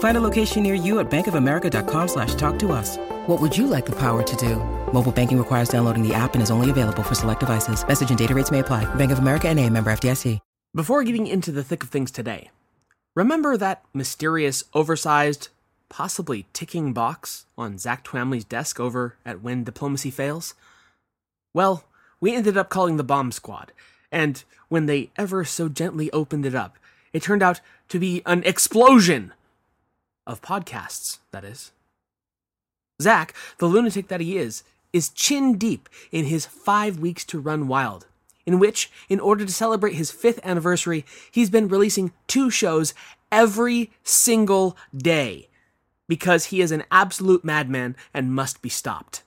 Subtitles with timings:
[0.00, 2.96] Find a location near you at bankofamerica.com slash talk to us.
[3.26, 4.56] What would you like the power to do?
[4.92, 7.86] Mobile banking requires downloading the app and is only available for select devices.
[7.86, 8.92] Message and data rates may apply.
[8.96, 10.40] Bank of America and a member FDIC.
[10.72, 12.50] Before getting into the thick of things today,
[13.16, 15.48] remember that mysterious, oversized,
[15.88, 20.54] possibly ticking box on Zach Twamley's desk over at When Diplomacy Fails?
[21.52, 21.84] Well,
[22.20, 23.72] we ended up calling the bomb squad,
[24.12, 26.78] and when they ever so gently opened it up,
[27.12, 29.32] it turned out to be an explosion
[30.30, 31.72] of podcasts, that is.
[33.00, 34.62] Zach, the lunatic that he is,
[34.92, 38.06] is chin deep in his five weeks to run wild,
[38.46, 42.94] in which, in order to celebrate his fifth anniversary, he's been releasing two shows
[43.30, 45.48] every single day
[46.08, 49.22] because he is an absolute madman and must be stopped.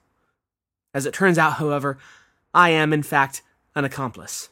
[0.94, 1.98] As it turns out, however,
[2.54, 3.42] I am, in fact,
[3.74, 4.50] an accomplice.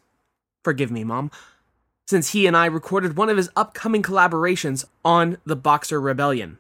[0.64, 1.30] Forgive me, Mom,
[2.12, 6.58] since he and I recorded one of his upcoming collaborations on the Boxer Rebellion.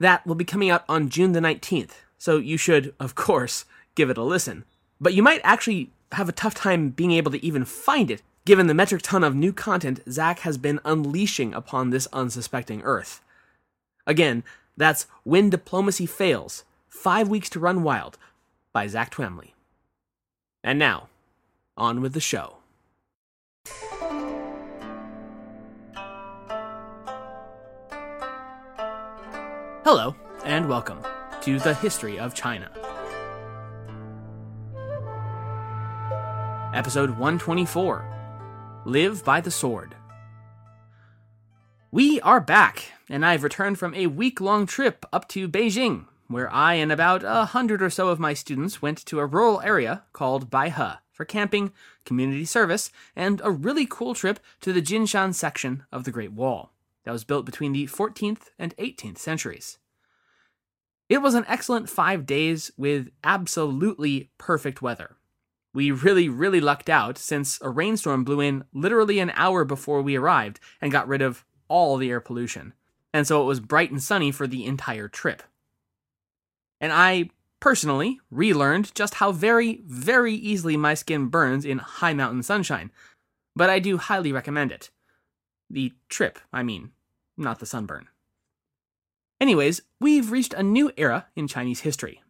[0.00, 4.10] That will be coming out on June the 19th, so you should, of course, give
[4.10, 4.64] it a listen.
[5.00, 8.66] But you might actually have a tough time being able to even find it, given
[8.66, 13.20] the metric ton of new content Zach has been unleashing upon this unsuspecting Earth.
[14.04, 14.42] Again,
[14.76, 18.18] that's When Diplomacy Fails Five Weeks to Run Wild
[18.72, 19.52] by Zach Twamley.
[20.64, 21.08] And now,
[21.76, 22.57] on with the show.
[29.90, 30.98] Hello, and welcome
[31.40, 32.70] to the History of China.
[36.74, 39.94] Episode 124 Live by the Sword.
[41.90, 46.52] We are back, and I've returned from a week long trip up to Beijing, where
[46.52, 50.02] I and about a hundred or so of my students went to a rural area
[50.12, 51.72] called Baihe for camping,
[52.04, 56.74] community service, and a really cool trip to the Jinshan section of the Great Wall
[57.08, 59.78] that was built between the 14th and 18th centuries.
[61.08, 65.16] It was an excellent five days with absolutely perfect weather.
[65.72, 70.16] We really, really lucked out since a rainstorm blew in literally an hour before we
[70.16, 72.74] arrived and got rid of all the air pollution.
[73.14, 75.42] And so it was bright and sunny for the entire trip.
[76.78, 82.42] And I personally relearned just how very, very easily my skin burns in high mountain
[82.42, 82.90] sunshine.
[83.56, 84.90] But I do highly recommend it.
[85.70, 86.92] The trip, I mean
[87.38, 88.08] not the sunburn.
[89.40, 92.22] Anyways, we've reached a new era in Chinese history,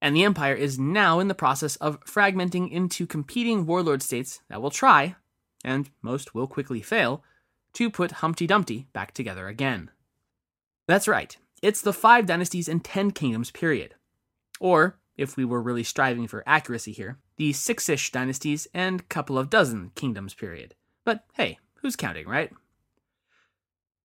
[0.00, 4.62] and the empire is now in the process of fragmenting into competing warlord states that
[4.62, 5.16] will try,
[5.64, 7.24] and most will quickly fail,
[7.72, 9.90] to put Humpty Dumpty back together again.
[10.86, 13.94] That's right, it's the Five Dynasties and Ten Kingdoms period.
[14.60, 19.38] Or, if we were really striving for accuracy here, the Six ish dynasties and couple
[19.38, 20.74] of dozen kingdoms period.
[21.04, 22.52] But hey, who's counting, right?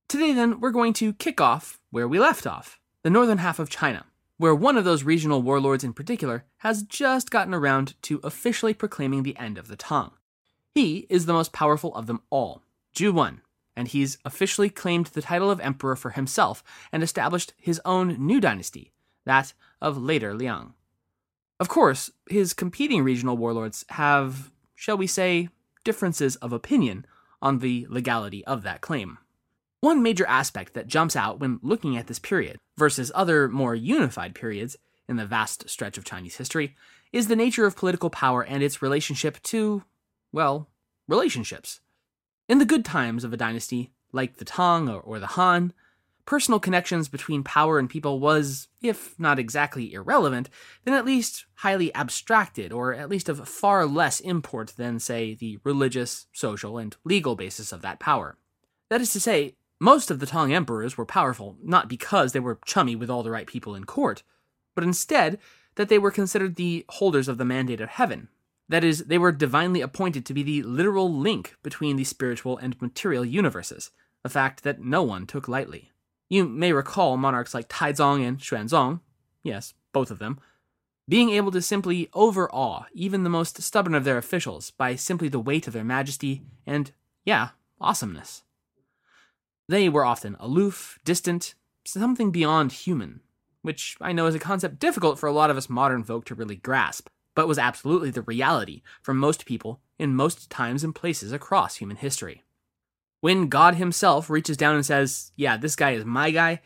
[0.10, 3.70] Today, then, we're going to kick off where we left off the northern half of
[3.70, 4.06] China,
[4.38, 9.24] where one of those regional warlords in particular has just gotten around to officially proclaiming
[9.24, 10.12] the end of the Tang.
[10.74, 12.62] He is the most powerful of them all,
[12.96, 13.42] Zhu Wen,
[13.76, 16.64] and he's officially claimed the title of emperor for himself
[16.94, 18.94] and established his own new dynasty,
[19.26, 19.52] that
[19.82, 20.74] of later Liang.
[21.60, 25.50] Of course, his competing regional warlords have, shall we say,
[25.84, 27.06] differences of opinion
[27.42, 29.18] on the legality of that claim.
[29.82, 34.34] One major aspect that jumps out when looking at this period versus other more unified
[34.34, 34.76] periods
[35.08, 36.76] in the vast stretch of Chinese history
[37.14, 39.84] is the nature of political power and its relationship to,
[40.32, 40.68] well,
[41.08, 41.80] relationships.
[42.50, 45.74] In the good times of a dynasty, like the Tang or, the Han,
[46.26, 50.50] personal connections between power and people was, if not exactly irrelevant,
[50.86, 55.60] then at least highly abstracted, or at least of far less import than, say, the
[55.64, 58.38] religious, social, and legal basis of that power.
[58.90, 62.60] That is to say, most of the Tang emperors were powerful not because they were
[62.66, 64.24] chummy with all the right people in court,
[64.76, 65.38] but instead
[65.76, 68.30] that they were considered the holders of the mandate of heaven.
[68.70, 72.80] That is, they were divinely appointed to be the literal link between the spiritual and
[72.82, 73.92] material universes,
[74.26, 75.92] a fact that no one took lightly.
[76.30, 79.00] You may recall monarchs like Taizong and Xuanzong,
[79.44, 80.40] yes, both of them,
[81.08, 85.40] being able to simply overawe even the most stubborn of their officials by simply the
[85.40, 86.92] weight of their majesty and,
[87.24, 87.50] yeah,
[87.80, 88.44] awesomeness.
[89.70, 91.56] They were often aloof, distant,
[91.86, 93.22] something beyond human,
[93.62, 96.36] which I know is a concept difficult for a lot of us modern folk to
[96.36, 97.10] really grasp.
[97.36, 101.98] but was absolutely the reality for most people in most times and places across human
[101.98, 102.44] history.
[103.22, 106.62] When God Himself reaches down and says, Yeah, this guy is my guy,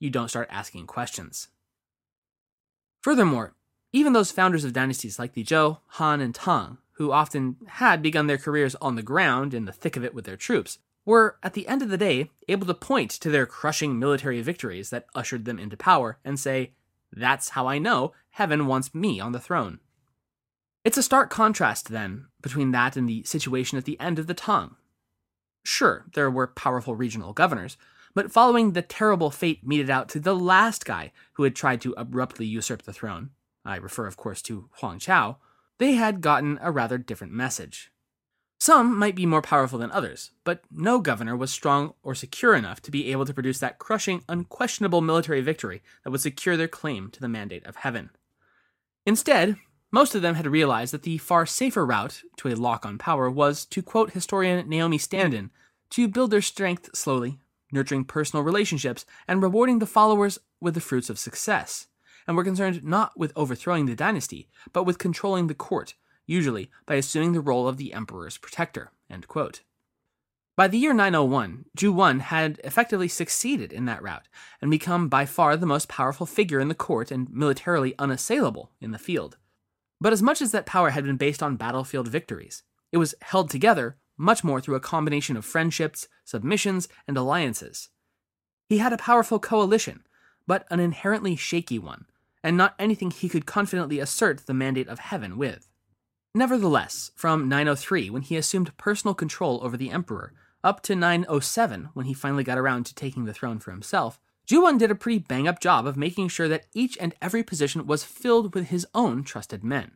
[0.00, 1.46] you don't start asking questions.
[3.02, 3.54] Furthermore,
[3.92, 8.26] even those founders of dynasties like the Zhou, Han, and Tang, who often had begun
[8.26, 10.78] their careers on the ground in the thick of it with their troops,
[11.10, 14.90] were, at the end of the day, able to point to their crushing military victories
[14.90, 16.72] that ushered them into power and say,
[17.12, 19.80] That's how I know heaven wants me on the throne.
[20.84, 24.34] It's a stark contrast, then, between that and the situation at the end of the
[24.34, 24.76] Tang.
[25.64, 27.76] Sure, there were powerful regional governors,
[28.14, 31.94] but following the terrible fate meted out to the last guy who had tried to
[31.98, 33.30] abruptly usurp the throne,
[33.64, 35.38] I refer, of course, to Huang Chao,
[35.78, 37.90] they had gotten a rather different message.
[38.60, 42.82] Some might be more powerful than others, but no governor was strong or secure enough
[42.82, 47.10] to be able to produce that crushing, unquestionable military victory that would secure their claim
[47.12, 48.10] to the mandate of heaven.
[49.06, 49.56] Instead,
[49.90, 53.30] most of them had realized that the far safer route to a lock on power
[53.30, 55.48] was, to quote historian Naomi Standen,
[55.88, 57.40] to build their strength slowly,
[57.72, 61.86] nurturing personal relationships, and rewarding the followers with the fruits of success,
[62.26, 65.94] and were concerned not with overthrowing the dynasty, but with controlling the court,
[66.30, 68.92] usually by assuming the role of the emperor's protector.
[70.56, 74.28] By the year 901, Zhu Wen had effectively succeeded in that route
[74.60, 78.90] and become by far the most powerful figure in the court and militarily unassailable in
[78.90, 79.38] the field.
[80.00, 82.62] But as much as that power had been based on battlefield victories,
[82.92, 87.88] it was held together much more through a combination of friendships, submissions, and alliances.
[88.68, 90.04] He had a powerful coalition,
[90.46, 92.04] but an inherently shaky one,
[92.44, 95.69] and not anything he could confidently assert the mandate of heaven with.
[96.34, 100.32] Nevertheless, from 903, when he assumed personal control over the emperor,
[100.62, 104.62] up to 907, when he finally got around to taking the throne for himself, Zhu
[104.62, 107.84] Wen did a pretty bang up job of making sure that each and every position
[107.86, 109.92] was filled with his own trusted men.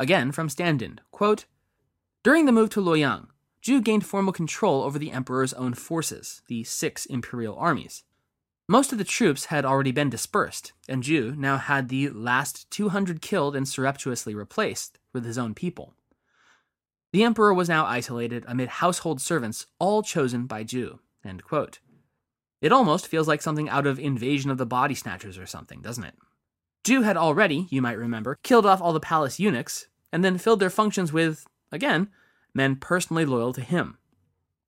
[0.00, 1.44] Again, from Standen, quote,
[2.22, 3.26] During the move to Luoyang,
[3.62, 8.04] Zhu gained formal control over the emperor's own forces, the six imperial armies.
[8.68, 13.20] Most of the troops had already been dispersed, and Zhu now had the last 200
[13.20, 15.94] killed and surreptitiously replaced with his own people.
[17.12, 20.98] The emperor was now isolated amid household servants, all chosen by Zhu.
[22.60, 26.04] It almost feels like something out of Invasion of the Body Snatchers or something, doesn't
[26.04, 26.14] it?
[26.84, 30.60] Zhu had already, you might remember, killed off all the palace eunuchs, and then filled
[30.60, 32.08] their functions with, again,
[32.54, 33.98] men personally loyal to him.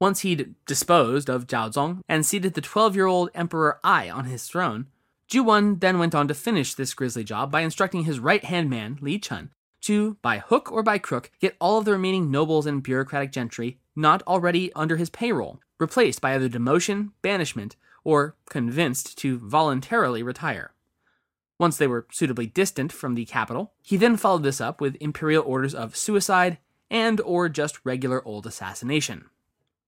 [0.00, 4.24] Once he'd disposed of Zhao Zong and seated the 12 year old Emperor Ai on
[4.24, 4.86] his throne,
[5.30, 8.70] Zhu Wen then went on to finish this grisly job by instructing his right hand
[8.70, 9.50] man, Li Chun,
[9.90, 13.80] to, by hook or by crook, get all of the remaining nobles and bureaucratic gentry
[13.96, 20.74] not already under his payroll replaced by either demotion, banishment, or convinced to voluntarily retire.
[21.58, 25.42] Once they were suitably distant from the capital, he then followed this up with imperial
[25.44, 26.58] orders of suicide
[26.88, 29.24] and or just regular old assassination.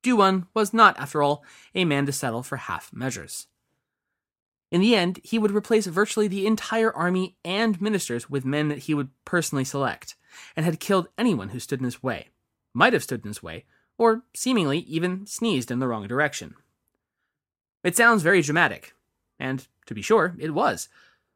[0.02, 1.44] Zhu Wan was not, after all,
[1.76, 3.46] a man to settle for half measures.
[4.72, 8.78] In the end, he would replace virtually the entire army and ministers with men that
[8.78, 10.16] he would personally select,
[10.56, 12.28] and had killed anyone who stood in his way,
[12.72, 13.66] might have stood in his way,
[13.98, 16.54] or seemingly even sneezed in the wrong direction.
[17.84, 18.94] It sounds very dramatic,
[19.38, 20.88] and to be sure, it was.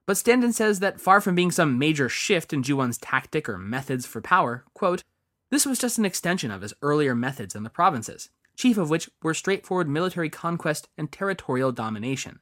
[0.07, 3.59] But Standen says that far from being some major shift in Zhu Wen's tactic or
[3.59, 5.05] methods for power, quote,
[5.51, 9.11] this was just an extension of his earlier methods in the provinces, chief of which
[9.23, 12.41] were straightforward military conquest and territorial domination.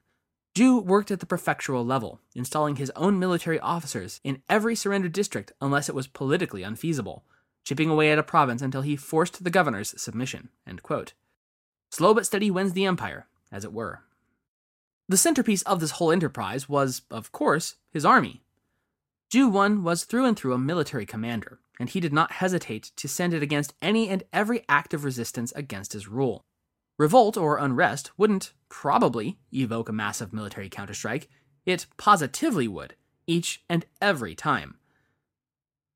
[0.55, 5.53] Zhu worked at the prefectural level, installing his own military officers in every surrendered district
[5.61, 7.25] unless it was politically unfeasible,
[7.65, 10.51] chipping away at a province until he forced the governor's submission.
[11.91, 14.05] Slow but steady wins the empire, as it were.
[15.09, 18.43] The centerpiece of this whole enterprise was, of course, his army.
[19.31, 23.09] Zhu Wen was through and through a military commander, and he did not hesitate to
[23.09, 26.45] send it against any and every act of resistance against his rule.
[26.99, 31.29] Revolt or unrest wouldn't, probably, evoke a massive military counterstrike.
[31.67, 32.95] It positively would,
[33.27, 34.77] each and every time.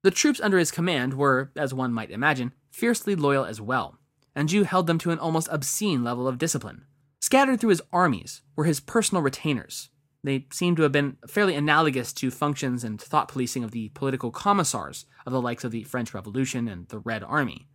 [0.03, 3.99] The troops under his command were, as one might imagine, fiercely loyal as well,
[4.35, 6.85] and Zhu held them to an almost obscene level of discipline.
[7.21, 9.91] Scattered through his armies were his personal retainers,
[10.25, 14.31] they seem to have been fairly analogous to functions and thought policing of the political
[14.31, 17.69] commissars of the likes of the French Revolution and the Red Army.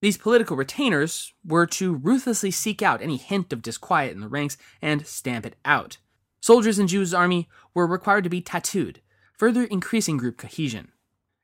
[0.00, 4.56] These political retainers were to ruthlessly seek out any hint of disquiet in the ranks
[4.80, 5.98] and stamp it out.
[6.40, 9.00] Soldiers in Zhu's army were required to be tattooed,
[9.32, 10.92] further increasing group cohesion.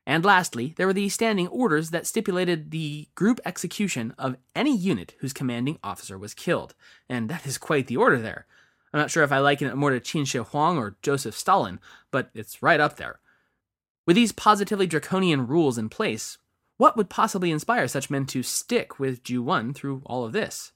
[0.07, 5.15] And lastly, there were the standing orders that stipulated the group execution of any unit
[5.19, 6.75] whose commanding officer was killed.
[7.09, 8.45] And that is quite the order there.
[8.93, 11.79] I'm not sure if I liken it more to Qin Shi Huang or Joseph Stalin,
[12.11, 13.19] but it's right up there.
[14.05, 16.37] With these positively draconian rules in place,
[16.77, 20.73] what would possibly inspire such men to stick with Zhu Wen through all of this?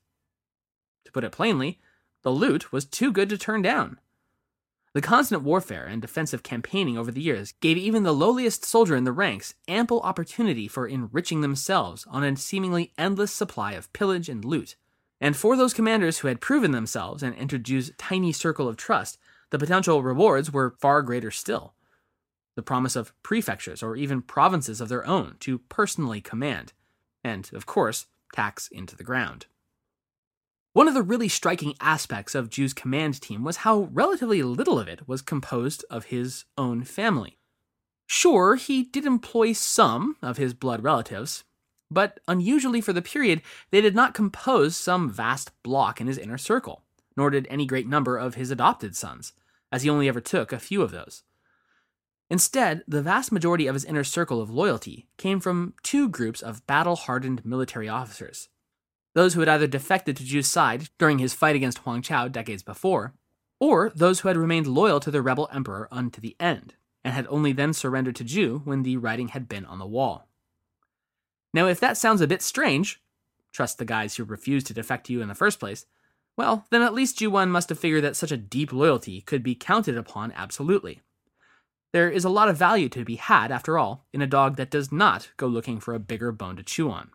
[1.06, 1.80] To put it plainly,
[2.24, 4.00] the loot was too good to turn down.
[4.94, 9.04] The constant warfare and defensive campaigning over the years gave even the lowliest soldier in
[9.04, 14.44] the ranks ample opportunity for enriching themselves on a seemingly endless supply of pillage and
[14.44, 14.76] loot.
[15.22, 19.20] And for those commanders who had proven themselves and entered Zhu's tiny circle of trust,
[19.52, 21.76] the potential rewards were far greater still.
[22.60, 26.74] The promise of prefectures or even provinces of their own to personally command,
[27.24, 29.46] and, of course, tax into the ground.
[30.74, 34.90] One of the really striking aspects of Zhu's command team was how relatively little of
[34.90, 37.38] it was composed of his own family.
[38.08, 41.46] Sure, he did employ some of his blood relatives,
[41.90, 46.38] but unusually for the period, they did not compose some vast block in his inner
[46.38, 46.84] circle,
[47.16, 49.32] nor did any great number of his adopted sons,
[49.72, 51.24] as he only ever took a few of those.
[52.30, 56.66] Instead, the vast majority of his inner circle of loyalty came from two groups of
[56.68, 58.50] battle hardened military officers
[59.16, 62.64] those who had either defected to Zhu's side during his fight against Huang Chao decades
[62.64, 63.14] before,
[63.60, 67.28] or those who had remained loyal to the rebel emperor unto the end, and had
[67.30, 70.28] only then surrendered to Zhu when the writing had been on the wall.
[71.54, 73.02] Now, if that sounds a bit strange,
[73.52, 75.86] trust the guys who refused to defect to you in the first place,
[76.38, 79.44] well, then at least Zhu Wen must have figured that such a deep loyalty could
[79.44, 81.02] be counted upon absolutely.
[81.92, 84.70] There is a lot of value to be had, after all, in a dog that
[84.70, 87.10] does not go looking for a bigger bone to chew on.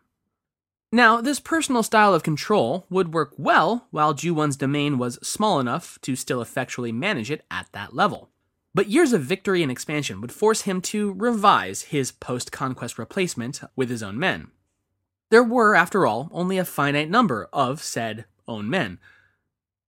[0.90, 5.58] Now, this personal style of control would work well while Zhu Wen's domain was small
[5.58, 8.30] enough to still effectually manage it at that level.
[8.74, 13.60] But years of victory and expansion would force him to revise his post conquest replacement
[13.76, 14.52] with his own men.
[15.30, 18.98] There were, after all, only a finite number of said own men.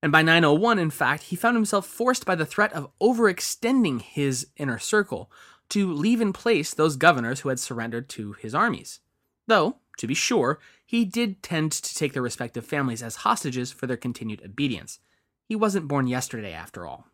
[0.02, 4.48] And by 901, in fact, he found himself forced by the threat of overextending his
[4.56, 5.30] inner circle
[5.70, 9.00] to leave in place those governors who had surrendered to his armies.
[9.46, 13.86] Though, to be sure, he did tend to take their respective families as hostages for
[13.86, 15.00] their continued obedience.
[15.48, 17.06] He wasn't born yesterday, after all.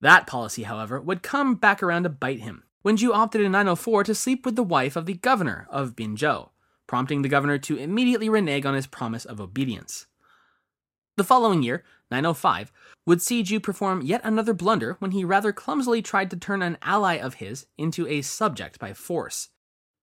[0.00, 4.04] That policy, however, would come back around to bite him when Zhu opted in 904
[4.04, 6.50] to sleep with the wife of the governor of Binzhou,
[6.86, 10.06] prompting the governor to immediately renege on his promise of obedience.
[11.18, 11.82] The following year,
[12.12, 12.70] 905,
[13.04, 16.78] would see Zhu perform yet another blunder when he rather clumsily tried to turn an
[16.80, 19.48] ally of his into a subject by force.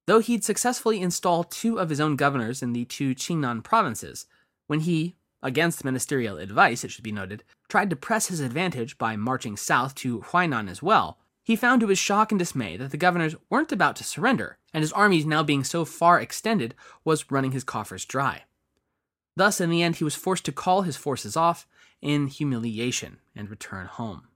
[0.08, 4.26] Though he'd successfully install two of his own governors in the two Qingnan provinces,
[4.68, 9.16] when he, against ministerial advice, it should be noted, tried to press his advantage by
[9.16, 12.98] marching south to Huainan as well, he found to his shock and dismay that the
[12.98, 17.54] governors weren't about to surrender, and his armies now being so far extended was running
[17.54, 18.44] his coffers dry.
[19.36, 21.68] Thus, in the end, he was forced to call his forces off
[22.02, 24.28] in humiliation and return home.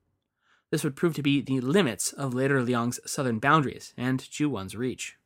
[0.71, 4.75] This would prove to be the limits of later Liang's southern boundaries and Zhu Wen's
[4.75, 5.17] reach.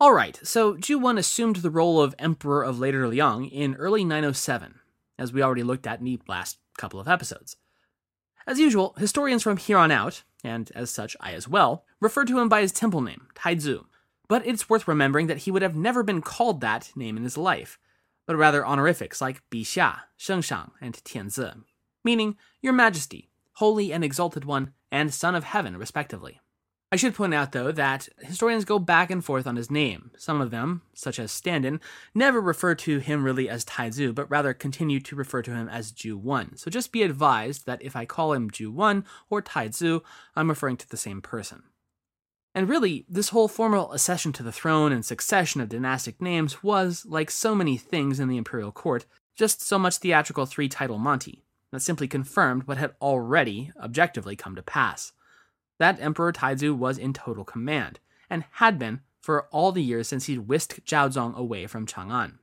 [0.00, 4.04] All right, so Zhu Wen assumed the role of Emperor of Later Liang in early
[4.04, 4.80] 907,
[5.18, 7.56] as we already looked at in the last couple of episodes.
[8.46, 12.40] As usual, historians from here on out, and as such I as well, refer to
[12.40, 13.84] him by his temple name, Taizu,
[14.26, 17.38] but it's worth remembering that he would have never been called that name in his
[17.38, 17.78] life,
[18.26, 21.62] but rather honorifics like Bixia, Shengshang, and Tianzi,
[22.04, 26.40] meaning Your Majesty, Holy and Exalted One, and Son of Heaven, respectively.
[26.92, 30.10] I should point out, though, that historians go back and forth on his name.
[30.18, 31.80] Some of them, such as Standen,
[32.14, 35.90] never refer to him really as Taizu, but rather continue to refer to him as
[35.90, 36.54] Zhu Wen.
[36.56, 40.02] So just be advised that if I call him Zhu Wen or Taizu,
[40.36, 41.62] I'm referring to the same person.
[42.54, 47.06] And really, this whole formal accession to the throne and succession of dynastic names was,
[47.06, 51.44] like so many things in the imperial court, just so much theatrical three title Monty
[51.70, 55.12] that simply confirmed what had already objectively come to pass
[55.82, 57.98] that Emperor Taizu was in total command,
[58.30, 62.38] and had been for all the years since he'd whisked Zhaozong away from Chang'an.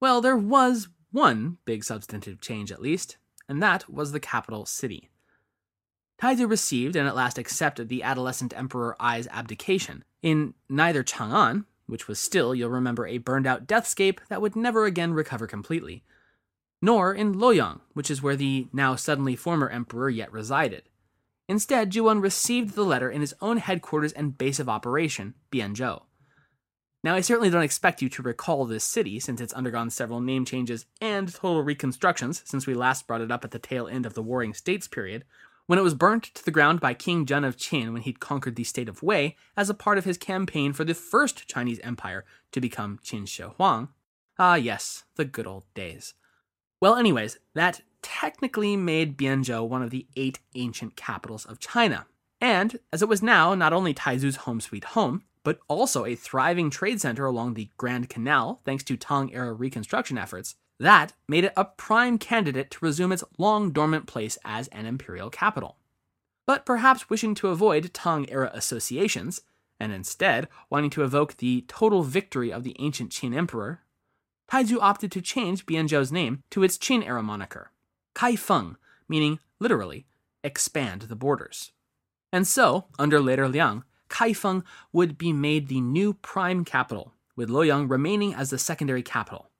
[0.00, 3.18] Well, there was one big substantive change at least,
[3.50, 5.10] and that was the capital city.
[6.20, 12.08] Taizu received and at last accepted the adolescent Emperor Ai's abdication in neither Chang'an, which
[12.08, 16.02] was still, you'll remember, a burned out deathscape that would never again recover completely,
[16.82, 20.82] nor in Luoyang, which is where the now suddenly former emperor yet resided.
[21.48, 26.02] Instead, Zhu Wen received the letter in his own headquarters and base of operation, Bianzhou.
[27.04, 30.44] Now, I certainly don't expect you to recall this city since it's undergone several name
[30.44, 34.14] changes and total reconstructions since we last brought it up at the tail end of
[34.14, 35.24] the Warring States period,
[35.68, 38.56] when it was burnt to the ground by King Zheng of Qin when he'd conquered
[38.56, 42.24] the state of Wei as a part of his campaign for the first Chinese empire
[42.52, 43.88] to become Qin Shi Huang.
[44.38, 46.14] Ah, yes, the good old days.
[46.80, 52.06] Well, anyways, that technically made Bianzhou one of the eight ancient capitals of China,
[52.40, 56.70] And as it was now not only Taizu's home sweet home, but also a thriving
[56.70, 61.52] trade center along the Grand Canal thanks to Tang era reconstruction efforts, that made it
[61.56, 65.76] a prime candidate to resume its long dormant place as an imperial capital.
[66.46, 69.42] But perhaps wishing to avoid Tang era associations,
[69.80, 73.82] and instead wanting to evoke the total victory of the ancient Qin emperor,
[74.50, 77.70] Taizu opted to change Bianzhou's name to its Qin era moniker,
[78.14, 78.76] Kaifeng,
[79.08, 80.06] meaning literally
[80.42, 81.72] expand the borders.
[82.32, 87.90] And so, under later Liang, Kaifeng would be made the new prime capital, with Luoyang
[87.90, 89.50] remaining as the secondary capital.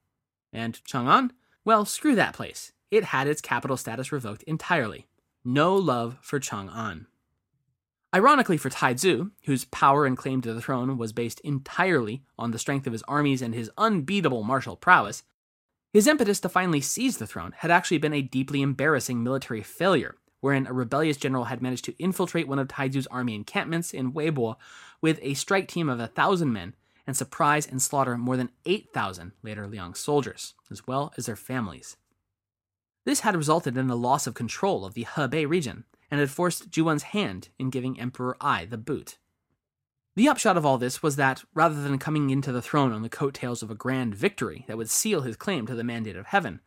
[0.53, 1.31] And Chang'an?
[1.65, 2.73] Well, screw that place.
[2.91, 5.07] It had its capital status revoked entirely.
[5.45, 7.07] No love for Chang'an.
[8.15, 12.59] Ironically for Taizu, whose power and claim to the throne was based entirely on the
[12.59, 15.23] strength of his armies and his unbeatable martial prowess,
[15.93, 20.17] his impetus to finally seize the throne had actually been a deeply embarrassing military failure
[20.41, 24.57] wherein a rebellious general had managed to infiltrate one of Taizu's army encampments in Weibo
[25.01, 26.75] with a strike team of a thousand men
[27.09, 31.97] and surprise and slaughter more than 8,000 later Liang soldiers, as well as their families.
[33.07, 36.71] This had resulted in the loss of control of the Hebei region and had forced
[36.71, 39.17] Zhu Wen's hand in giving Emperor Ai the boot.
[40.17, 43.09] The upshot of all this was that, rather than coming into the throne on the
[43.09, 46.61] coattails of a grand victory that would seal his claim to the mandate of heaven,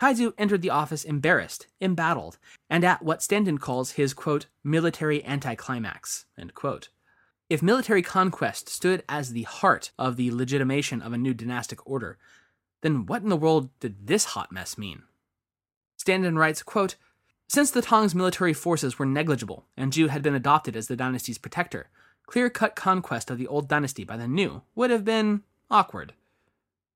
[0.00, 6.24] Taizu entered the office embarrassed, embattled, and at what Standen calls his, quote, military anticlimax,
[6.36, 6.88] end quote.
[7.50, 12.16] If military conquest stood as the heart of the legitimation of a new dynastic order,
[12.82, 15.02] then what in the world did this hot mess mean?
[15.96, 16.94] Standen writes, quote,
[17.48, 21.38] Since the Tang's military forces were negligible, and Zhu had been adopted as the dynasty's
[21.38, 21.90] protector,
[22.24, 26.12] clear cut conquest of the old dynasty by the new would have been awkward.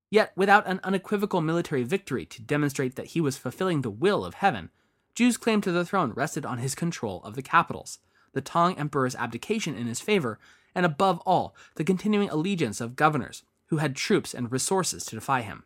[0.09, 4.35] Yet, without an unequivocal military victory to demonstrate that he was fulfilling the will of
[4.35, 4.71] heaven,
[5.17, 7.99] Zhu's claim to the throne rested on his control of the capitals,
[8.35, 10.38] the Tang emperor's abdication in his favor,
[10.75, 15.40] and above all, the continuing allegiance of governors who had troops and resources to defy
[15.40, 15.64] him.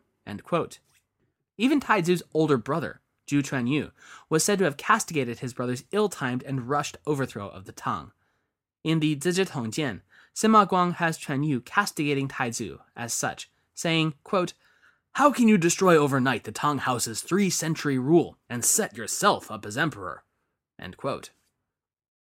[1.57, 3.91] Even Taizu's older brother, Zhu Quanyu,
[4.29, 8.11] was said to have castigated his brother's ill-timed and rushed overthrow of the Tang.
[8.83, 9.45] In the Zizhi
[10.35, 14.53] Sima Guang has Quanyu castigating Taizu as such, saying, quote,
[15.13, 19.65] How can you destroy overnight the Tang House's three century rule and set yourself up
[19.65, 20.23] as emperor?
[20.79, 21.31] End quote.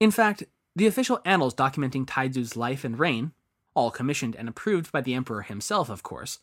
[0.00, 0.44] In fact,
[0.76, 3.32] the official annals documenting Taizu's life and reign,
[3.74, 6.38] all commissioned and approved by the emperor himself, of course,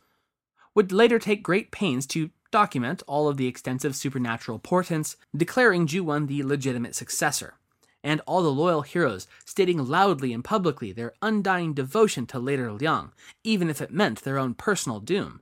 [0.74, 6.02] would later take great pains to document all of the extensive supernatural portents, declaring Zhu
[6.02, 7.56] Wen the legitimate successor,
[8.04, 13.12] and all the loyal heroes stating loudly and publicly their undying devotion to later Liang,
[13.44, 15.41] even if it meant their own personal doom.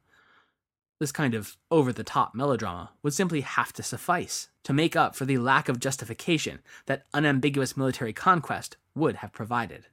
[0.99, 5.15] This kind of over the top melodrama would simply have to suffice to make up
[5.15, 9.87] for the lack of justification that unambiguous military conquest would have provided.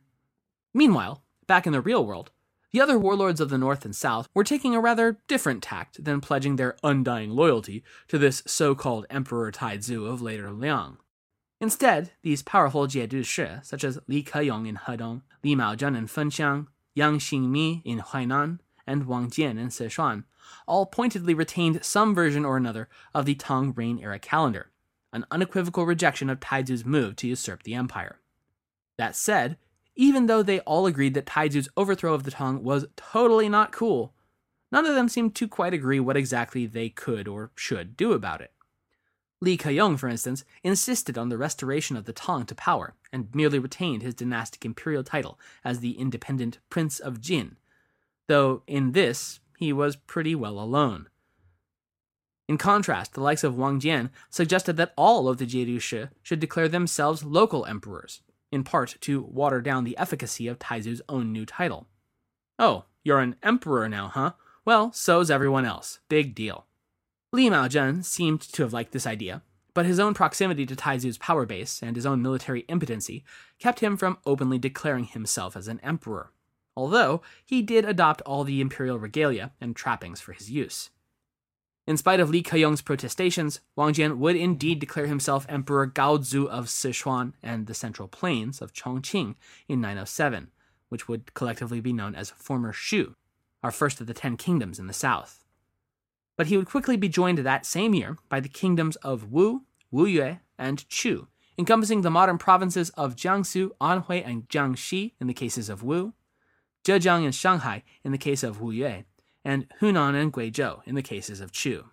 [0.72, 2.30] Meanwhile, back in the real world,
[2.72, 6.20] the other warlords of the North and South were taking a rather different tact than
[6.20, 10.98] pledging their undying loyalty to this so called Emperor Taizu of later Liang.
[11.60, 16.68] Instead, these powerful Jiedu Shi, such as Li Keyong in Hedong, Li Maozhen in Fengxiang,
[16.94, 20.24] Yang Xingmi in Huainan, and Wang Jian in Sichuan,
[20.66, 24.70] all pointedly retained some version or another of the Tang reign era calendar,
[25.12, 28.20] an unequivocal rejection of Taizu's move to usurp the empire.
[28.98, 29.56] That said,
[29.96, 34.14] even though they all agreed that Taizu's overthrow of the Tang was totally not cool,
[34.72, 38.40] none of them seemed to quite agree what exactly they could or should do about
[38.40, 38.52] it.
[39.42, 43.58] Li Keyong, for instance, insisted on the restoration of the Tang to power and merely
[43.58, 47.56] retained his dynastic imperial title as the independent Prince of Jin,
[48.28, 51.06] though in this he was pretty well alone.
[52.48, 56.40] In contrast, the likes of Wang Jian suggested that all of the Jiedu Shi should
[56.40, 61.46] declare themselves local emperors, in part to water down the efficacy of Taizu's own new
[61.46, 61.86] title.
[62.58, 64.32] Oh, you're an emperor now, huh?
[64.64, 66.00] Well, so's everyone else.
[66.08, 66.66] Big deal.
[67.32, 69.42] Li Maozhen seemed to have liked this idea,
[69.74, 73.24] but his own proximity to Taizu's power base and his own military impotency
[73.58, 76.32] kept him from openly declaring himself as an emperor,
[76.76, 80.90] although he did adopt all the imperial regalia and trappings for his use.
[81.86, 86.66] In spite of Li Keyong's protestations, Wang Jian would indeed declare himself Emperor Gaozu of
[86.66, 89.34] Sichuan and the Central Plains of Chongqing
[89.66, 90.52] in 907,
[90.88, 93.16] which would collectively be known as former Shu,
[93.62, 95.44] our first of the Ten Kingdoms in the south.
[96.36, 100.38] But he would quickly be joined that same year by the kingdoms of Wu, Wuyue,
[100.58, 101.26] and Chu,
[101.58, 106.14] encompassing the modern provinces of Jiangsu, Anhui, and Jiangxi in the cases of Wu,
[106.84, 109.04] Zhejiang and Shanghai in the case of Wuyue,
[109.44, 111.86] and Hunan and Guizhou in the cases of Chu.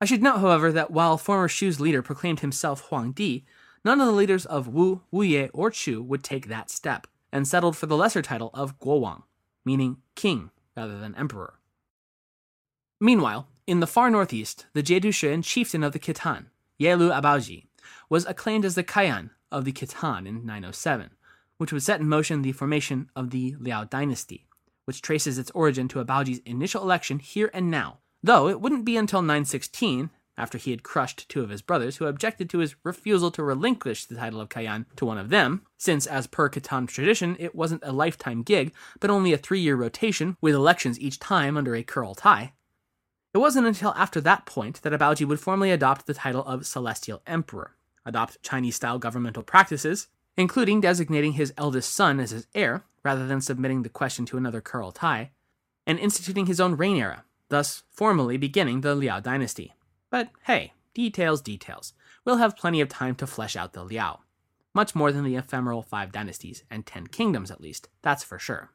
[0.00, 3.44] I should note, however, that while former Shu's leader proclaimed himself Huang Di,
[3.84, 7.76] none of the leaders of Wu, Wuyue, or Chu would take that step, and settled
[7.76, 9.24] for the lesser title of Guowang,
[9.64, 11.54] meaning king rather than emperor.
[13.00, 16.46] Meanwhile, in the far northeast, the Jiedu Shen chieftain of the Khitan,
[16.80, 17.66] Yelu Abaoji,
[18.08, 21.10] was acclaimed as the Kayan of the Khitan in 907,
[21.58, 24.46] which would set in motion the formation of the Liao dynasty,
[24.86, 28.96] which traces its origin to Abaoji's initial election here and now, though it wouldn't be
[28.96, 33.30] until 916, after he had crushed two of his brothers who objected to his refusal
[33.32, 37.36] to relinquish the title of Kaiyan to one of them, since, as per Khitan tradition,
[37.40, 41.56] it wasn't a lifetime gig, but only a three year rotation with elections each time
[41.56, 42.52] under a Kurultai.
[43.34, 47.20] It wasn't until after that point that Abaoji would formally adopt the title of Celestial
[47.26, 50.06] Emperor, adopt Chinese style governmental practices,
[50.38, 54.60] including designating his eldest son as his heir rather than submitting the question to another
[54.60, 55.30] Kurultai,
[55.84, 59.74] and instituting his own reign era, thus formally beginning the Liao dynasty.
[60.10, 61.92] But hey, details, details.
[62.24, 64.20] We'll have plenty of time to flesh out the Liao.
[64.74, 68.70] Much more than the ephemeral five dynasties, and ten kingdoms at least, that's for sure.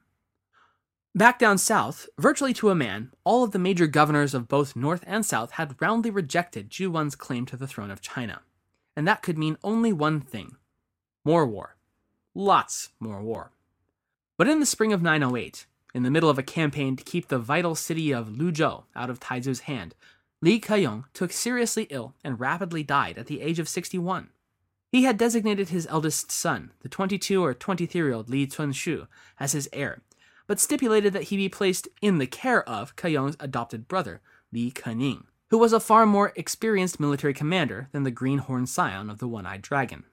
[1.16, 5.04] Back down south, virtually to a man, all of the major governors of both north
[5.08, 8.42] and south had roundly rejected Zhu Wen's claim to the throne of China.
[8.98, 10.58] And that could mean only one thing
[11.26, 11.76] more war.
[12.36, 13.52] Lots more war.
[14.38, 17.38] But in the spring of 908, in the middle of a campaign to keep the
[17.38, 19.96] vital city of Luzhou out of Taizu's hand,
[20.42, 24.30] Li Keyong took seriously ill and rapidly died at the age of 61.
[24.92, 29.08] He had designated his eldest son, the 22 or 23 year old Li Cunxu,
[29.40, 30.02] as his heir,
[30.46, 35.24] but stipulated that he be placed in the care of Keyong's adopted brother, Li Kening,
[35.50, 39.46] who was a far more experienced military commander than the greenhorn scion of the one
[39.46, 40.04] eyed dragon.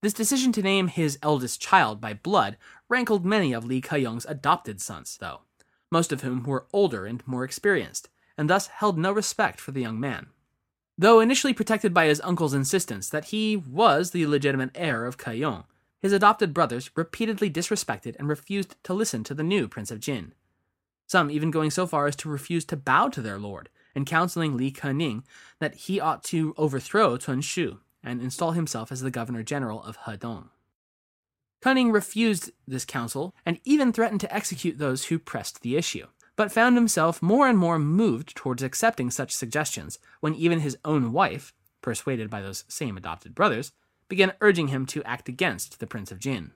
[0.00, 2.56] This decision to name his eldest child by blood
[2.88, 5.40] rankled many of Li Keyong's adopted sons, though,
[5.90, 9.80] most of whom were older and more experienced, and thus held no respect for the
[9.80, 10.28] young man.
[10.96, 15.64] Though initially protected by his uncle's insistence that he was the legitimate heir of Keyong,
[16.00, 20.32] his adopted brothers repeatedly disrespected and refused to listen to the new Prince of Jin.
[21.08, 24.56] Some even going so far as to refuse to bow to their lord, and counseling
[24.56, 25.24] Li Kening
[25.58, 30.50] that he ought to overthrow Cunxu and install himself as the governor general of Hedong.
[31.62, 36.06] Kening refused this counsel and even threatened to execute those who pressed the issue,
[36.36, 41.12] but found himself more and more moved towards accepting such suggestions when even his own
[41.12, 43.72] wife, persuaded by those same adopted brothers,
[44.08, 46.52] began urging him to act against the Prince of Jin.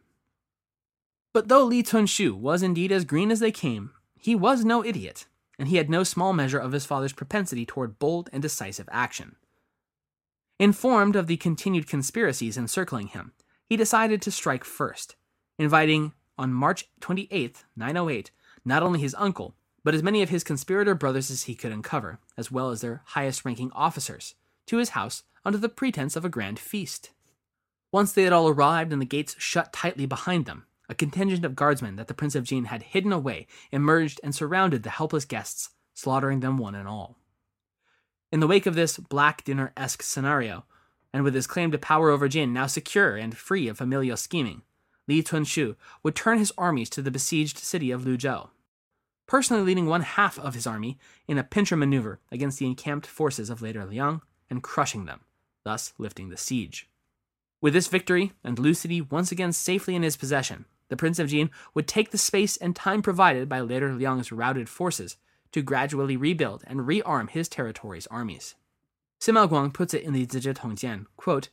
[1.33, 5.27] But though Li Cunxu was indeed as green as they came, he was no idiot,
[5.59, 9.37] and he had no small measure of his father's propensity toward bold and decisive action.
[10.63, 13.33] Informed of the continued conspiracies encircling him,
[13.69, 15.17] he decided to strike first,
[15.59, 18.31] inviting on March 28, 908,
[18.65, 22.21] not only his uncle, but as many of his conspirator brothers as he could uncover,
[22.37, 26.29] as well as their highest ranking officers, to his house under the pretense of a
[26.29, 27.11] grand feast.
[27.91, 31.57] Once they had all arrived and the gates shut tightly behind them, a contingent of
[31.57, 35.71] guardsmen that the Prince of Jin had hidden away emerged and surrounded the helpless guests,
[35.93, 37.19] slaughtering them one and all.
[38.33, 40.65] In the wake of this black dinner esque scenario,
[41.13, 44.63] and with his claim to power over Jin now secure and free of familial scheming,
[45.07, 48.49] Li Cunxu would turn his armies to the besieged city of Luzhou,
[49.27, 53.51] personally leading one half of his army in a pincer maneuver against the encamped forces
[53.51, 55.21] of later Liang and crushing them,
[55.63, 56.89] thus lifting the siege.
[57.61, 61.29] With this victory and Lu City once again safely in his possession, the Prince of
[61.29, 65.19] Jin would take the space and time provided by later Liang's routed forces
[65.53, 68.55] to gradually rebuild and rearm his territory's armies.
[69.21, 71.49] Sima Guang puts it in the Zizhi Tongjian, quote,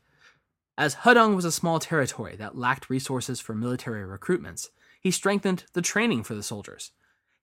[0.78, 5.82] As Hedong was a small territory that lacked resources for military recruitments, he strengthened the
[5.82, 6.92] training for the soldiers.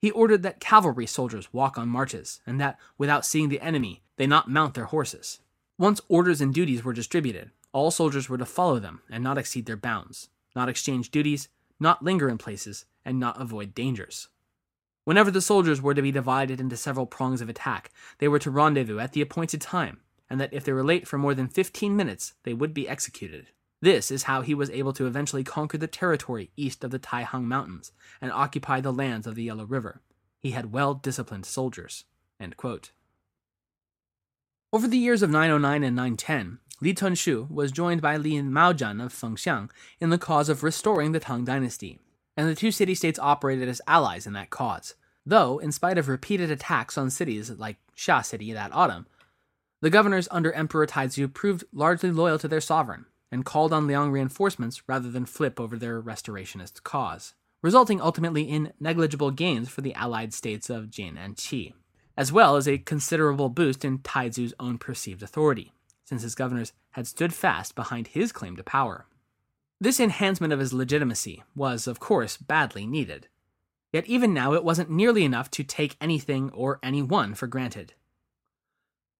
[0.00, 4.26] He ordered that cavalry soldiers walk on marches, and that, without seeing the enemy, they
[4.26, 5.40] not mount their horses.
[5.78, 9.66] Once orders and duties were distributed, All soldiers were to follow them and not exceed
[9.66, 14.28] their bounds, not exchange duties, not linger in places, and not avoid dangers.
[15.06, 18.50] Whenever the soldiers were to be divided into several prongs of attack, they were to
[18.50, 21.94] rendezvous at the appointed time, and that if they were late for more than 15
[21.94, 23.46] minutes, they would be executed.
[23.80, 27.44] This is how he was able to eventually conquer the territory east of the Taihang
[27.44, 30.02] Mountains and occupy the lands of the Yellow River.
[30.40, 32.04] He had well disciplined soldiers.
[34.72, 39.12] Over the years of 909 and 910, Li Cunxu was joined by Li Maozhen of
[39.12, 42.00] Fengxiang in the cause of restoring the Tang dynasty,
[42.36, 44.94] and the two city states operated as allies in that cause.
[45.24, 49.06] Though, in spite of repeated attacks on cities like Xia City that autumn,
[49.80, 54.10] the governors under Emperor Taizu proved largely loyal to their sovereign and called on Liang
[54.10, 59.94] reinforcements rather than flip over their restorationist cause, resulting ultimately in negligible gains for the
[59.94, 61.74] allied states of Jin and Qi,
[62.16, 65.72] as well as a considerable boost in Taizu's own perceived authority,
[66.04, 69.06] since his governors had stood fast behind his claim to power.
[69.80, 73.28] This enhancement of his legitimacy was, of course, badly needed.
[73.92, 77.94] Yet even now it wasn't nearly enough to take anything or anyone for granted.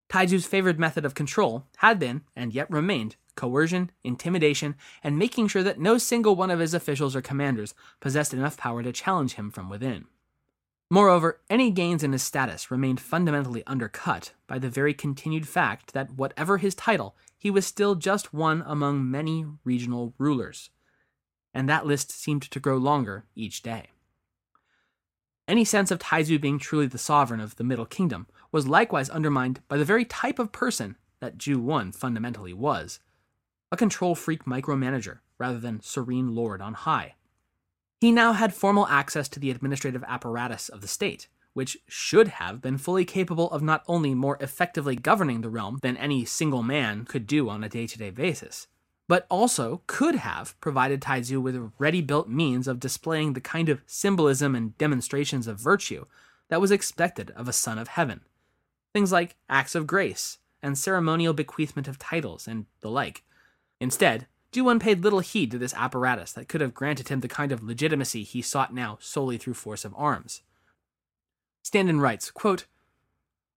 [0.09, 5.63] Taizu's favored method of control had been, and yet remained, coercion, intimidation, and making sure
[5.63, 9.51] that no single one of his officials or commanders possessed enough power to challenge him
[9.51, 10.07] from within.
[10.91, 16.13] Moreover, any gains in his status remained fundamentally undercut by the very continued fact that
[16.13, 20.71] whatever his title, he was still just one among many regional rulers.
[21.55, 23.91] And that list seemed to grow longer each day.
[25.47, 29.61] Any sense of Taizu being truly the sovereign of the Middle Kingdom was likewise undermined
[29.69, 32.99] by the very type of person that Zhu Wen fundamentally was
[33.71, 37.15] a control freak micromanager rather than serene lord on high.
[38.01, 42.61] He now had formal access to the administrative apparatus of the state, which should have
[42.61, 47.07] been fully capable of not only more effectively governing the realm than any single man
[47.07, 48.67] could do on a day to day basis,
[49.09, 53.81] but also could have provided Taizu with ready built means of displaying the kind of
[53.87, 56.05] symbolism and demonstrations of virtue
[56.51, 58.21] that was expected of a son of heaven.
[58.93, 63.23] Things like acts of grace and ceremonial bequeathment of titles and the like.
[63.81, 67.29] Instead, Zhu Wen paid little heed to this apparatus that could have granted him the
[67.29, 70.43] kind of legitimacy he sought now solely through force of arms.
[71.67, 72.67] Standen writes, quote,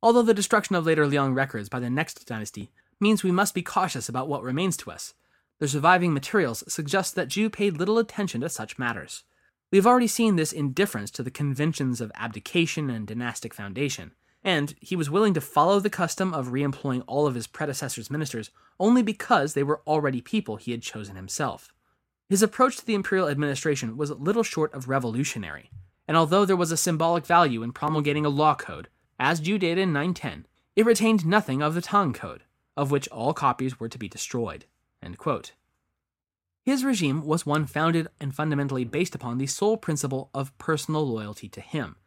[0.01, 3.61] Although the destruction of later Liang records by the next dynasty means we must be
[3.61, 5.13] cautious about what remains to us,
[5.59, 9.25] the surviving materials suggest that Zhu paid little attention to such matters.
[9.69, 14.73] We have already seen this indifference to the conventions of abdication and dynastic foundation, and
[14.81, 19.03] he was willing to follow the custom of reemploying all of his predecessors' ministers only
[19.03, 21.71] because they were already people he had chosen himself.
[22.27, 25.69] His approach to the imperial administration was little short of revolutionary,
[26.09, 28.87] and although there was a symbolic value in promulgating a law code,
[29.19, 32.45] as Zhu did in 910, it retained nothing of the Tang Code,
[32.75, 34.65] of which all copies were to be destroyed.
[36.63, 41.47] His regime was one founded and fundamentally based upon the sole principle of personal loyalty
[41.49, 41.97] to him.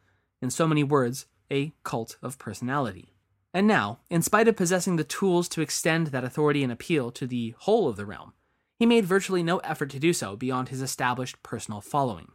[0.40, 3.14] In so many words, a cult of personality.
[3.54, 7.26] And now, in spite of possessing the tools to extend that authority and appeal to
[7.28, 8.32] the whole of the realm,
[8.80, 12.32] he made virtually no effort to do so beyond his established personal following.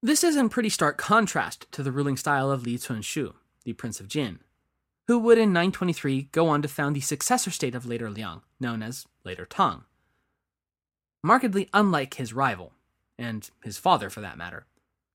[0.00, 3.34] This is in pretty stark contrast to the ruling style of Li Cunxu,
[3.64, 4.38] the Prince of Jin,
[5.08, 8.80] who would in 923 go on to found the successor state of later Liang, known
[8.80, 9.82] as later Tang.
[11.24, 12.74] Markedly unlike his rival,
[13.18, 14.66] and his father for that matter,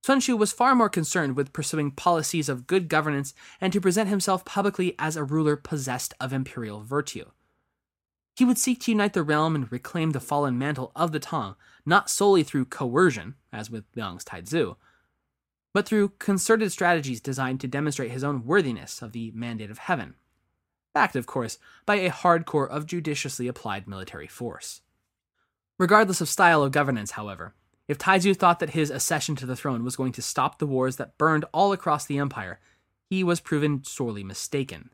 [0.05, 4.43] Cunxu was far more concerned with pursuing policies of good governance and to present himself
[4.43, 7.27] publicly as a ruler possessed of imperial virtue.
[8.35, 11.55] He would seek to unite the realm and reclaim the fallen mantle of the Tang,
[11.85, 14.75] not solely through coercion, as with Liang's Taizu,
[15.73, 20.15] but through concerted strategies designed to demonstrate his own worthiness of the mandate of heaven.
[20.93, 24.81] Backed, of course, by a hardcore of judiciously applied military force.
[25.79, 27.55] Regardless of style of governance, however,
[27.87, 30.97] if Taizu thought that his accession to the throne was going to stop the wars
[30.97, 32.59] that burned all across the empire,
[33.09, 34.91] he was proven sorely mistaken.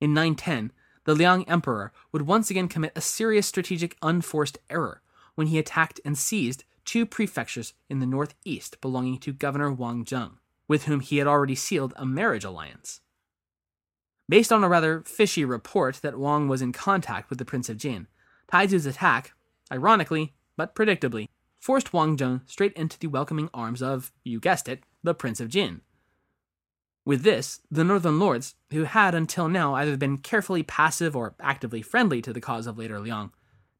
[0.00, 0.72] In 910,
[1.04, 5.02] the Liang Emperor would once again commit a serious strategic unforced error
[5.42, 10.34] when he attacked and seized two prefectures in the northeast belonging to Governor Wang Zheng,
[10.68, 13.00] with whom he had already sealed a marriage alliance.
[14.28, 17.76] Based on a rather fishy report that Wang was in contact with the Prince of
[17.76, 18.06] Jin,
[18.46, 19.32] Taizu's attack,
[19.72, 21.26] ironically but predictably,
[21.58, 25.48] forced Wang Zheng straight into the welcoming arms of, you guessed it, the Prince of
[25.48, 25.80] Jin.
[27.04, 31.82] With this, the Northern Lords, who had until now either been carefully passive or actively
[31.82, 33.32] friendly to the cause of later Liang,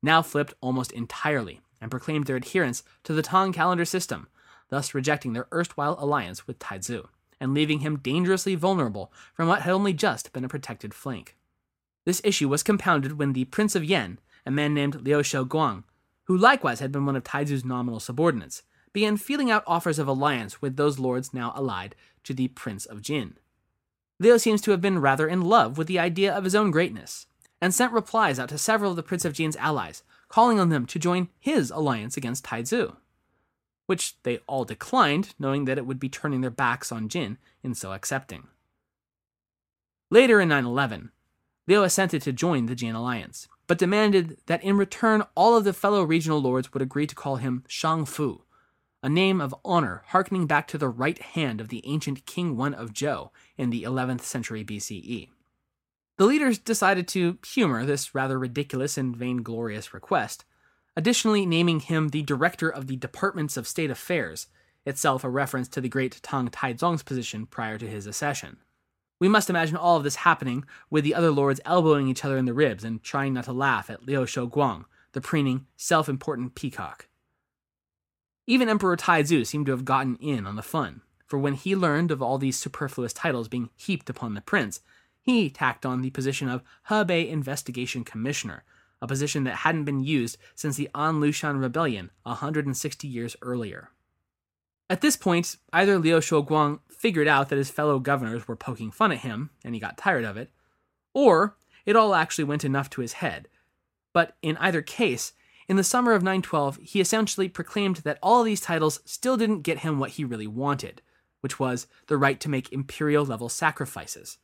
[0.03, 4.29] now flipped almost entirely and proclaimed their adherence to the Tang calendar system,
[4.69, 7.07] thus rejecting their erstwhile alliance with Taizu
[7.41, 11.37] and leaving him dangerously vulnerable from what had only just been a protected flank.
[12.05, 15.85] This issue was compounded when the Prince of Yen a man named Liu Shouguang,
[16.25, 18.63] who likewise had been one of Taizu's nominal subordinates,
[18.93, 23.03] began feeling out offers of alliance with those lords now allied to the Prince of
[23.03, 23.37] Jin.
[24.21, 27.27] Liu seems to have been rather in love with the idea of his own greatness,
[27.63, 30.85] and sent replies out to several of the Prince of Jin's allies, calling on them
[30.85, 32.97] to join his alliance against Taizu,
[33.87, 37.75] which they all declined, knowing that it would be turning their backs on Jin in
[37.75, 38.49] so accepting.
[40.11, 41.13] Later in 911,
[41.69, 45.73] Liu assented to join the Jin alliance, but demanded that in return all of the
[45.73, 48.43] fellow regional lords would agree to call him Shang Fu,
[49.05, 52.75] a name of honor harkening back to the right hand of the ancient King Wen
[52.75, 55.29] of Zhou in the 11th century BCE.
[56.23, 60.45] The leaders decided to humor this rather ridiculous and vainglorious request,
[60.97, 64.47] additionally naming him the director of the Departments of State Affairs,
[64.87, 68.59] itself a reference to the great Tang Taizong's position prior to his accession.
[69.19, 72.45] We must imagine all of this happening with the other lords elbowing each other in
[72.45, 77.09] the ribs and trying not to laugh at Liu Shouguang, the preening, self important peacock.
[78.47, 82.13] Even Emperor Taizu seemed to have gotten in on the fun, for when he learned
[82.13, 84.83] of all these superfluous titles being heaped upon the prince,
[85.23, 88.65] he tacked on the position of Hebei Investigation Commissioner,
[89.01, 93.91] a position that hadn't been used since the An Lushan Rebellion 160 years earlier.
[94.91, 99.13] At this point, either Liu Shouguang figured out that his fellow governors were poking fun
[99.13, 100.51] at him, and he got tired of it,
[101.15, 101.57] or
[101.87, 103.49] it all actually went enough to his head.
[104.13, 105.33] But in either case,
[105.69, 109.79] in the summer of 912, he essentially proclaimed that all these titles still didn't get
[109.79, 111.01] him what he really wanted,
[111.41, 114.39] which was the right to make imperial level sacrifices.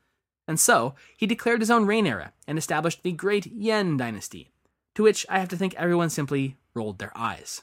[0.48, 4.50] And so, he declared his own reign era and established the Great Yan Dynasty,
[4.94, 7.62] to which I have to think everyone simply rolled their eyes.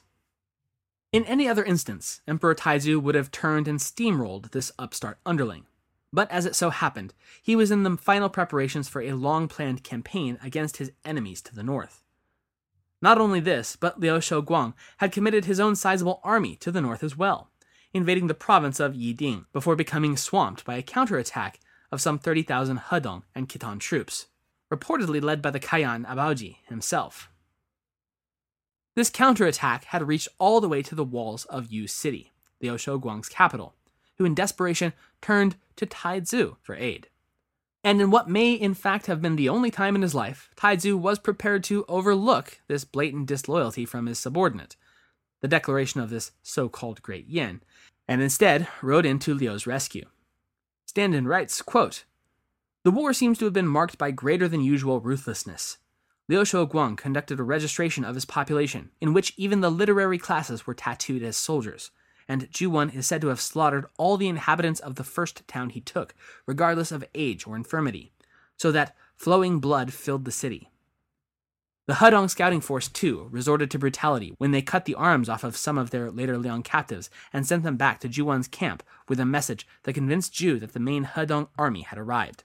[1.12, 5.66] In any other instance, Emperor Taizu would have turned and steamrolled this upstart underling.
[6.14, 9.84] But as it so happened, he was in the final preparations for a long planned
[9.84, 12.04] campaign against his enemies to the north.
[13.02, 17.04] Not only this, but Liu Shouguang had committed his own sizable army to the north
[17.04, 17.50] as well,
[17.94, 21.60] invading the province of Yiding before becoming swamped by a counterattack
[21.96, 24.28] of some 30,000 Hedong and Khitan troops,
[24.72, 27.30] reportedly led by the Kayan Abaoji himself.
[28.98, 33.30] This counterattack had reached all the way to the walls of Yu City, Liu Shouguang's
[33.30, 33.76] capital,
[34.18, 37.08] who in desperation turned to Taizu for aid.
[37.82, 41.00] And in what may in fact have been the only time in his life, Taizu
[41.00, 44.76] was prepared to overlook this blatant disloyalty from his subordinate,
[45.40, 47.62] the declaration of this so called Great Yan,
[48.06, 50.08] and instead rode in to Liu's rescue.
[50.96, 52.06] Standen writes, quote,
[52.84, 55.78] The war seems to have been marked by greater than usual ruthlessness.
[56.30, 60.74] Liu Shouguang conducted a registration of his population, in which even the literary classes were
[60.74, 61.92] tattooed as soldiers,
[62.30, 65.72] and Zhu Wen is said to have slaughtered all the inhabitants of the first town
[65.72, 68.14] he took, regardless of age or infirmity,
[68.56, 70.70] so that flowing blood filled the city.
[71.88, 75.56] The Hedong scouting force, too, resorted to brutality when they cut the arms off of
[75.56, 79.20] some of their later Liang captives and sent them back to Zhu Wen's camp with
[79.20, 82.44] a message that convinced Zhu that the main Hedong army had arrived.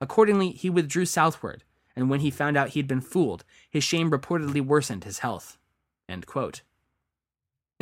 [0.00, 1.64] Accordingly, he withdrew southward,
[1.96, 5.58] and when he found out he'd been fooled, his shame reportedly worsened his health.
[6.08, 6.22] In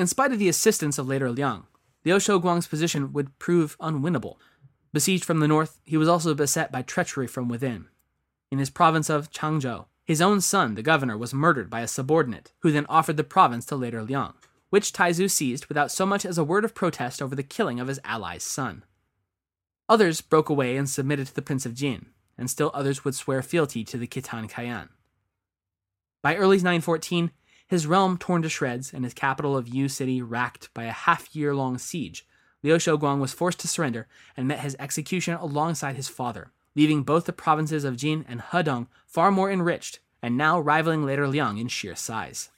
[0.06, 1.64] spite of the assistance of later Liang,
[2.04, 4.36] Liu Shouguang's position would prove unwinnable.
[4.94, 7.88] Besieged from the north, he was also beset by treachery from within.
[8.50, 12.52] In his province of Changzhou, his own son, the governor, was murdered by a subordinate,
[12.60, 14.34] who then offered the province to later Liang,
[14.70, 17.88] which Taizu seized without so much as a word of protest over the killing of
[17.88, 18.84] his ally's son.
[19.88, 23.42] Others broke away and submitted to the Prince of Jin, and still others would swear
[23.42, 24.88] fealty to the Khitan Kaiyan.
[26.22, 27.30] By early 914,
[27.66, 31.34] his realm torn to shreds and his capital of Yu City racked by a half
[31.34, 32.26] year long siege,
[32.62, 37.24] Liu Shouguang was forced to surrender and met his execution alongside his father, leaving both
[37.24, 41.68] the provinces of Jin and Hedong far more enriched and now rivaling later Liang in
[41.68, 42.50] sheer size.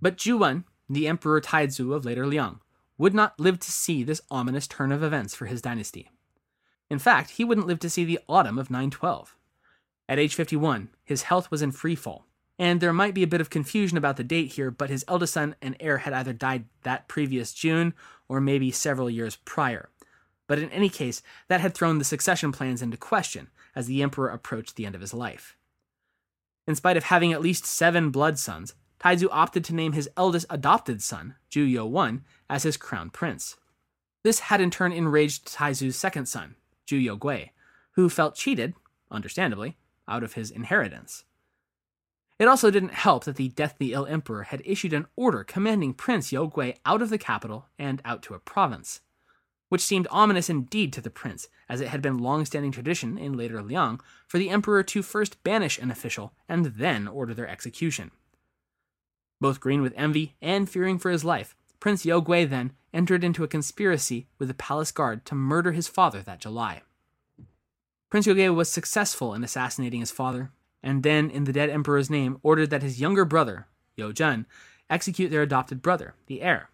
[0.00, 2.60] But Zhu Wen, the Emperor Taizu of later Liang,
[2.98, 6.10] would not live to see this ominous turn of events for his dynasty.
[6.88, 9.36] In fact, he wouldn't live to see the autumn of 912.
[10.08, 12.26] At age 51, his health was in free fall,
[12.58, 15.34] and there might be a bit of confusion about the date here, but his eldest
[15.34, 17.92] son and heir had either died that previous June
[18.28, 19.90] or maybe several years prior.
[20.46, 24.28] But in any case, that had thrown the succession plans into question as the emperor
[24.28, 25.56] approached the end of his life.
[26.66, 30.46] In spite of having at least seven blood sons, Taizu opted to name his eldest
[30.48, 32.18] adopted son, Ju Yo I,
[32.48, 33.56] as his crown prince.
[34.26, 37.50] This had in turn enraged Taizu's second son, Zhu Yougui,
[37.92, 38.74] who felt cheated,
[39.10, 39.76] understandably,
[40.08, 41.24] out of his inheritance.
[42.38, 46.32] It also didn't help that the deathly ill emperor had issued an order commanding Prince
[46.32, 49.00] Yougui out of the capital and out to a province.
[49.68, 53.36] Which seemed ominous indeed to the prince, as it had been long standing tradition in
[53.36, 58.12] later Liang for the emperor to first banish an official and then order their execution.
[59.40, 63.48] Both green with envy and fearing for his life, Prince Yougui then entered into a
[63.48, 66.82] conspiracy with the palace guard to murder his father that July.
[68.08, 70.52] Prince Yougui was successful in assassinating his father,
[70.82, 74.46] and then, in the dead emperor's name, ordered that his younger brother, Yo Jun,
[74.88, 76.70] execute their adopted brother, the heir,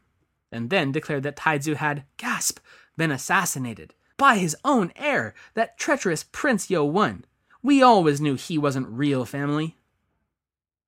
[0.52, 2.58] and then declared that Taizu had, gasp,
[2.96, 7.22] been assassinated by his own heir, that treacherous Prince Youwen.
[7.62, 9.76] We always knew he wasn't real family.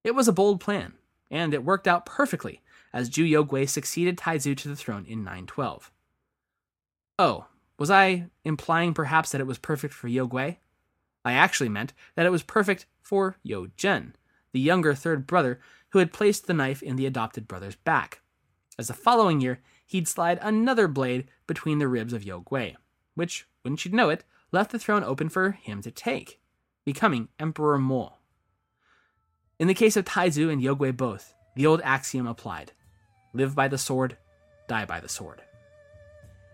[0.04, 0.94] It was a bold plan,
[1.30, 5.90] and it worked out perfectly as Zhu Yougui succeeded Taizu to the throne in 912.
[7.18, 7.46] Oh,
[7.78, 10.58] was I implying perhaps that it was perfect for Yougui?
[11.24, 14.14] I actually meant that it was perfect for Yo Jun,
[14.52, 15.58] the younger third brother
[15.90, 18.20] who had placed the knife in the adopted brother's back.
[18.78, 22.76] As the following year, he'd slide another blade between the ribs of Yougui,
[23.14, 26.40] which, wouldn't you know it, left the throne open for him to take,
[26.84, 28.14] becoming Emperor Mo.
[29.58, 32.72] In the case of Taizu and Yougui both, the old axiom applied
[33.32, 34.16] live by the sword,
[34.68, 35.42] die by the sword.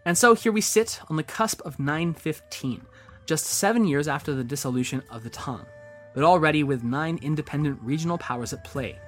[0.07, 2.87] And so here we sit on the cusp of 915,
[3.27, 5.67] just seven years after the dissolution of the Tang,
[6.15, 8.99] but already with nine independent regional powers at play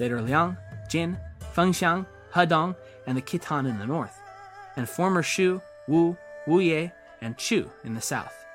[0.00, 0.56] later Liang,
[0.88, 1.18] Jin,
[1.54, 2.74] Fengxiang, Hedong,
[3.10, 4.22] and the Khitan in the north,
[4.76, 8.46] and former Shu, Wu, Wuyue, and Chu in the south.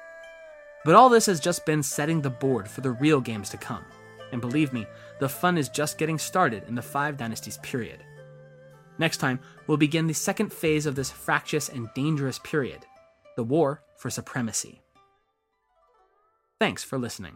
[0.86, 3.84] But all this has just been setting the board for the real games to come.
[4.32, 4.88] And believe me,
[5.20, 8.00] the fun is just getting started in the Five Dynasties period.
[8.98, 12.86] Next time, we'll begin the second phase of this fractious and dangerous period
[13.36, 14.82] the war for supremacy.
[16.58, 17.36] Thanks for listening.